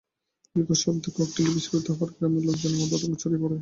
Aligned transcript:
বিকট 0.55 0.77
শব্দে 0.83 1.09
ককটেলটি 1.09 1.51
বিস্ফোরিত 1.55 1.87
হওয়ায় 1.89 2.13
গ্রামের 2.15 2.43
লোকজনের 2.47 2.79
মধ্যে 2.79 2.97
আতঙ্ক 2.97 3.15
ছড়িয়ে 3.21 3.41
পড়ে। 3.43 3.57